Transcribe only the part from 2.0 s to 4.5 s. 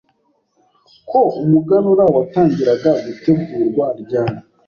watangiraga gutegurwa ryari